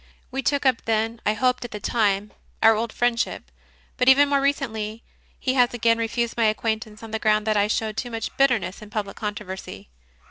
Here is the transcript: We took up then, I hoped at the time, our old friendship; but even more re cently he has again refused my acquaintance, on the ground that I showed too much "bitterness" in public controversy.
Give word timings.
We 0.31 0.41
took 0.41 0.65
up 0.65 0.85
then, 0.85 1.21
I 1.27 1.35
hoped 1.35 1.63
at 1.63 1.69
the 1.69 1.79
time, 1.79 2.33
our 2.63 2.75
old 2.75 2.91
friendship; 2.91 3.51
but 3.97 4.09
even 4.09 4.29
more 4.29 4.41
re 4.41 4.51
cently 4.51 5.01
he 5.39 5.53
has 5.53 5.75
again 5.75 5.99
refused 5.99 6.35
my 6.35 6.45
acquaintance, 6.45 7.03
on 7.03 7.11
the 7.11 7.19
ground 7.19 7.45
that 7.45 7.55
I 7.55 7.67
showed 7.67 7.97
too 7.97 8.09
much 8.09 8.35
"bitterness" 8.35 8.81
in 8.81 8.89
public 8.89 9.17
controversy. 9.17 9.89